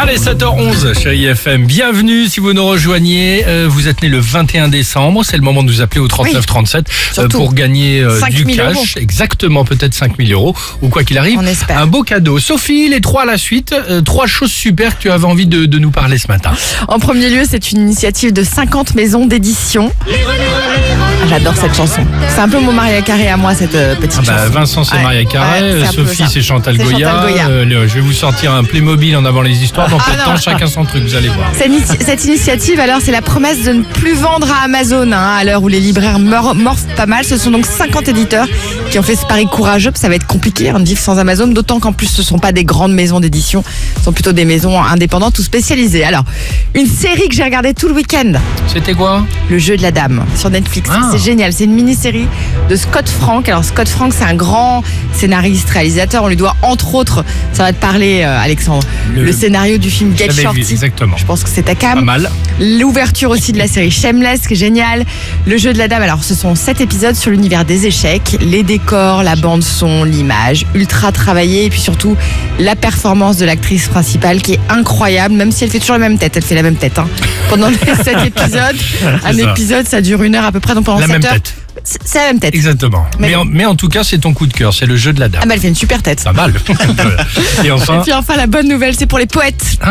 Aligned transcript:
Allez, 0.00 0.16
7h11, 0.16 0.98
chérie 0.98 1.26
FM, 1.26 1.66
bienvenue 1.66 2.28
si 2.28 2.38
vous 2.38 2.52
nous 2.52 2.64
rejoignez. 2.64 3.44
Euh, 3.46 3.66
vous 3.68 3.88
êtes 3.88 4.00
né 4.00 4.08
le 4.08 4.20
21 4.20 4.68
décembre, 4.68 5.24
c'est 5.24 5.36
le 5.36 5.42
moment 5.42 5.64
de 5.64 5.68
nous 5.68 5.80
appeler 5.82 6.00
au 6.00 6.06
3937 6.06 6.86
oui, 6.88 7.24
euh, 7.24 7.28
pour 7.28 7.52
gagner 7.52 8.00
euh, 8.00 8.20
du 8.30 8.46
cash. 8.46 8.96
Exactement, 8.96 9.64
peut-être 9.64 9.94
5000 9.94 10.32
euros 10.32 10.54
ou 10.82 10.88
quoi 10.88 11.02
qu'il 11.02 11.18
arrive. 11.18 11.40
Un 11.68 11.86
beau 11.86 12.04
cadeau. 12.04 12.38
Sophie, 12.38 12.88
les 12.88 13.00
trois 13.00 13.22
à 13.22 13.26
la 13.26 13.38
suite, 13.38 13.74
trois 14.04 14.26
choses 14.28 14.52
super 14.52 14.96
que 14.96 15.02
tu 15.02 15.10
avais 15.10 15.26
envie 15.26 15.46
de, 15.46 15.78
nous 15.78 15.90
parler 15.90 16.16
ce 16.16 16.28
matin. 16.28 16.52
En 16.86 17.00
premier 17.00 17.28
lieu, 17.28 17.42
c'est 17.48 17.72
une 17.72 17.80
initiative 17.80 18.32
de 18.32 18.44
50 18.44 18.94
maisons 18.94 19.26
d'édition. 19.26 19.92
J'adore 21.28 21.54
cette 21.56 21.74
chanson. 21.74 22.00
C'est 22.34 22.40
un 22.40 22.48
peu 22.48 22.58
mon 22.58 22.72
Maria 22.72 23.02
Carré 23.02 23.28
à 23.28 23.36
moi, 23.36 23.54
cette 23.54 23.74
euh, 23.74 23.94
petite 23.96 24.20
Ah 24.22 24.26
bah, 24.26 24.38
chanson. 24.38 24.52
Vincent, 24.52 24.84
c'est 24.84 24.96
Ouais. 24.96 25.02
Maria 25.02 25.24
Carré. 25.26 25.80
Ouais, 25.80 25.86
Sophie, 25.86 26.24
c'est 26.28 26.40
Chantal 26.40 26.78
Goya. 26.78 27.10
Chantal 27.10 27.30
Goya. 27.30 27.48
Euh, 27.48 27.64
le- 27.64 27.86
je 27.86 27.94
vais 27.94 28.00
vous 28.00 28.12
sortir 28.14 28.52
un 28.54 28.64
Playmobil 28.64 29.14
en 29.16 29.24
avant 29.26 29.42
les 29.42 29.62
histoires. 29.62 29.88
Dans 29.90 29.98
Ah, 29.98 30.04
peu 30.06 30.12
de 30.12 30.18
non. 30.18 30.24
temps, 30.24 30.36
chacun 30.36 30.66
son 30.66 30.84
truc, 30.84 31.02
vous 31.04 31.14
allez 31.14 31.28
voir. 31.28 31.48
Cette, 31.52 31.68
ini- 31.68 31.82
cette 32.00 32.24
initiative, 32.24 32.80
alors, 32.80 33.00
c'est 33.02 33.12
la 33.12 33.20
promesse 33.22 33.62
de 33.64 33.72
ne 33.72 33.82
plus 33.82 34.14
vendre 34.14 34.48
à 34.50 34.64
Amazon, 34.64 35.12
hein, 35.12 35.36
à 35.38 35.44
l'heure 35.44 35.62
où 35.62 35.68
les 35.68 35.80
libraires 35.80 36.18
mor- 36.18 36.54
morphent 36.54 36.86
pas 36.96 37.06
mal. 37.06 37.24
Ce 37.24 37.36
sont 37.36 37.50
donc 37.50 37.66
50 37.66 38.08
éditeurs 38.08 38.46
qui 38.90 38.98
ont 38.98 39.02
fait 39.02 39.16
ce 39.16 39.26
pari 39.26 39.46
courageux. 39.46 39.90
Ça 39.94 40.08
va 40.08 40.14
être 40.14 40.26
compliqué 40.26 40.70
hein, 40.70 40.80
de 40.80 40.84
vivre 40.84 41.00
sans 41.00 41.18
Amazon, 41.18 41.46
d'autant 41.48 41.80
qu'en 41.80 41.92
plus, 41.92 42.06
ce 42.06 42.22
sont 42.22 42.38
pas 42.38 42.52
des 42.52 42.64
grandes 42.64 42.92
maisons 42.92 43.20
d'édition, 43.20 43.62
ce 43.98 44.04
sont 44.04 44.12
plutôt 44.12 44.32
des 44.32 44.44
maisons 44.44 44.80
indépendantes 44.82 45.38
ou 45.38 45.42
spécialisées. 45.42 46.04
Alors, 46.04 46.24
une 46.74 46.86
série 46.86 47.28
que 47.28 47.34
j'ai 47.34 47.42
regardée 47.44 47.74
tout 47.74 47.88
le 47.88 47.94
week-end. 47.94 48.32
C'était 48.72 48.94
quoi? 48.94 49.24
Le 49.50 49.58
jeu 49.58 49.76
de 49.76 49.82
la 49.82 49.90
dame 49.90 50.24
sur 50.36 50.50
Netflix. 50.50 50.88
Ah. 50.92 51.08
C'est 51.12 51.18
génial. 51.22 51.52
C'est 51.52 51.64
une 51.64 51.74
mini-série 51.74 52.26
de 52.68 52.76
Scott 52.76 53.08
Frank. 53.08 53.48
Alors 53.48 53.64
Scott 53.64 53.88
Frank, 53.88 54.12
c'est 54.16 54.24
un 54.24 54.34
grand 54.34 54.82
scénariste, 55.12 55.68
réalisateur. 55.70 56.22
On 56.24 56.28
lui 56.28 56.36
doit 56.36 56.56
entre 56.62 56.94
autres, 56.94 57.24
ça 57.52 57.62
va 57.64 57.72
te 57.72 57.80
parler, 57.80 58.22
euh, 58.22 58.38
Alexandre, 58.40 58.86
Le- 59.14 59.24
le, 59.24 59.32
scénario 59.32 59.78
du 59.78 59.90
film 59.90 60.16
Get 60.16 60.26
J'avais 60.26 60.36
vu, 60.38 60.42
Shorty. 60.42 60.72
exactement. 60.72 61.16
Je 61.16 61.24
pense 61.24 61.42
que 61.42 61.48
c'est 61.48 61.62
ta 61.62 61.74
Pas 61.74 61.94
cam. 61.94 62.04
mal. 62.04 62.30
L'ouverture 62.60 63.30
aussi 63.30 63.52
de 63.52 63.58
la 63.58 63.68
série 63.68 63.90
Shameless, 63.90 64.46
qui 64.46 64.54
est 64.54 64.56
génial. 64.56 65.04
Le 65.46 65.56
jeu 65.56 65.72
de 65.72 65.78
la 65.78 65.88
dame. 65.88 66.02
Alors 66.02 66.22
ce 66.24 66.34
sont 66.34 66.54
sept 66.54 66.80
épisodes 66.80 67.14
sur 67.14 67.30
l'univers 67.30 67.64
des 67.64 67.86
échecs, 67.86 68.36
les 68.40 68.62
décors, 68.78 69.22
la 69.22 69.34
bande 69.36 69.62
son, 69.62 70.04
l'image, 70.04 70.64
ultra 70.74 71.10
travaillé 71.12 71.64
et 71.66 71.70
puis 71.70 71.80
surtout 71.80 72.16
la 72.58 72.76
performance 72.76 73.36
de 73.36 73.44
l'actrice 73.44 73.88
principale 73.88 74.40
qui 74.40 74.54
est 74.54 74.60
incroyable, 74.68 75.34
même 75.34 75.50
si 75.52 75.64
elle 75.64 75.70
fait 75.70 75.80
toujours 75.80 75.94
la 75.98 76.08
même 76.08 76.18
tête. 76.18 76.36
Elle 76.36 76.44
fait 76.44 76.54
la 76.54 76.62
même 76.62 76.76
tête. 76.76 76.98
hein. 76.98 77.08
Pendant 77.48 77.68
les 77.68 77.76
sept 78.04 78.18
épisodes, 78.24 78.76
un 79.24 79.32
ça. 79.32 79.50
épisode 79.52 79.86
ça 79.86 80.00
dure 80.00 80.22
une 80.22 80.34
heure 80.34 80.44
à 80.44 80.52
peu 80.52 80.60
près, 80.60 80.74
donc 80.74 80.84
pendant 80.84 81.00
La 81.00 81.06
sept 81.06 81.12
même 81.16 81.24
heures. 81.24 81.32
tête. 81.34 81.54
C'est 82.04 82.18
la 82.18 82.26
même 82.26 82.40
tête. 82.40 82.54
Exactement. 82.54 83.06
Mais, 83.18 83.28
Mais- 83.28 83.34
en, 83.36 83.44
mais 83.44 83.64
en 83.64 83.74
tout 83.74 83.88
cas, 83.88 84.04
c'est 84.04 84.18
ton 84.18 84.34
coup 84.34 84.46
de 84.46 84.52
cœur, 84.52 84.74
c'est 84.74 84.84
le 84.84 84.96
jeu 84.96 85.12
de 85.12 85.20
la 85.20 85.28
dame. 85.28 85.40
Ah 85.44 85.46
bah 85.46 85.54
elle 85.54 85.60
fait 85.60 85.68
une 85.68 85.74
super 85.74 86.02
tête. 86.02 86.22
Pas 86.22 86.32
mal. 86.32 86.52
Et 87.64 87.70
enfin. 87.70 88.00
Et 88.00 88.02
puis 88.02 88.12
enfin 88.12 88.36
la 88.36 88.46
bonne 88.46 88.68
nouvelle, 88.68 88.94
c'est 88.96 89.06
pour 89.06 89.18
les 89.18 89.26
poètes. 89.26 89.64
Ah. 89.80 89.90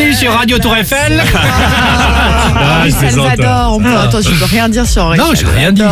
Bienvenue 0.00 0.16
sur 0.16 0.32
Radio 0.32 0.58
Tour 0.58 0.74
Eiffel. 0.78 1.22
Ah, 1.34 2.80
Henri. 2.80 2.90
Salvador, 2.90 3.74
on 3.76 3.80
peut, 3.82 3.96
attends, 3.98 4.22
je 4.22 4.30
peux 4.30 4.46
rien 4.46 4.66
dire 4.70 4.86
sur 4.86 5.04
Henri 5.04 5.18
Non, 5.18 5.32
j'ai 5.34 5.44
rien 5.44 5.72
dit. 5.72 5.82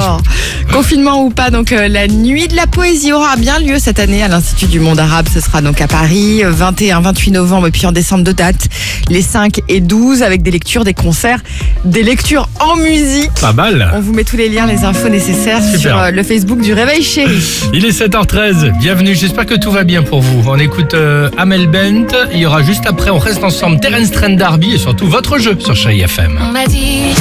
Confinement 0.72 1.24
ou 1.24 1.30
pas, 1.30 1.50
donc 1.50 1.72
euh, 1.72 1.88
la 1.88 2.06
nuit 2.06 2.46
de 2.46 2.54
la 2.54 2.66
poésie 2.66 3.12
aura 3.12 3.36
bien 3.36 3.58
lieu 3.58 3.78
cette 3.78 3.98
année 3.98 4.22
à 4.22 4.28
l'Institut 4.28 4.66
du 4.66 4.80
monde 4.80 5.00
arabe. 5.00 5.26
Ce 5.32 5.40
sera 5.40 5.60
donc 5.60 5.80
à 5.80 5.88
Paris, 5.88 6.44
euh, 6.44 6.50
21, 6.50 7.00
28 7.00 7.30
novembre 7.32 7.66
et 7.66 7.70
puis 7.70 7.84
en 7.86 7.92
décembre 7.92 8.22
de 8.22 8.32
date, 8.32 8.68
les 9.08 9.22
5 9.22 9.60
et 9.68 9.80
12 9.80 10.22
avec 10.22 10.42
des 10.42 10.50
lectures, 10.50 10.84
des 10.84 10.94
concerts, 10.94 11.40
des 11.84 12.02
lectures 12.02 12.48
en 12.60 12.76
musique. 12.76 13.32
Pas 13.40 13.52
mal. 13.52 13.90
On 13.94 14.00
vous 14.00 14.12
met 14.12 14.24
tous 14.24 14.36
les 14.36 14.48
liens, 14.48 14.66
les 14.66 14.84
infos 14.84 15.08
nécessaires 15.08 15.62
Super. 15.62 15.80
sur 15.80 15.98
euh, 15.98 16.10
le 16.10 16.22
Facebook 16.22 16.60
du 16.60 16.72
Réveil 16.72 17.02
Chéri. 17.02 17.40
Il 17.74 17.84
est 17.84 17.98
7h13. 17.98 18.78
Bienvenue. 18.78 19.14
J'espère 19.14 19.46
que 19.46 19.54
tout 19.54 19.72
va 19.72 19.84
bien 19.84 20.02
pour 20.02 20.20
vous. 20.20 20.44
On 20.48 20.58
écoute 20.58 20.94
euh, 20.94 21.30
Amel 21.38 21.66
Bent. 21.66 22.14
Il 22.32 22.38
y 22.38 22.46
aura 22.46 22.62
juste 22.62 22.86
après, 22.86 23.10
on 23.10 23.18
reste 23.18 23.42
ensemble, 23.42 23.80
Terence 23.80 24.10
Trent 24.12 24.30
D'Arby 24.36 24.74
et 24.74 24.78
surtout 24.78 25.06
votre 25.08 25.38
jeu 25.38 25.56
sur 25.58 25.74
Chez 25.74 25.98
FM. 25.98 26.38
On 26.40 26.52
m'a 26.52 26.66
dit 26.66 27.14